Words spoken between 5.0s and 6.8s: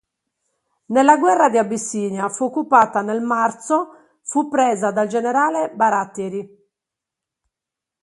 generale Baratieri.